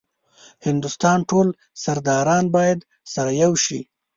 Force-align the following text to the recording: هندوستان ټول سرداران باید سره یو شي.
هندوستان 0.65 1.19
ټول 1.29 1.47
سرداران 1.83 2.45
باید 2.55 2.79
سره 3.13 3.31
یو 3.43 3.51
شي. 3.65 3.79